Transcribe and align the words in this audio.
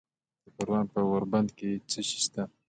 د 0.43 0.45
پروان 0.55 0.85
په 0.93 0.99
غوربند 1.09 1.49
کې 1.57 1.69
څه 1.89 1.99
شی 2.07 2.19
شته؟ 2.25 2.43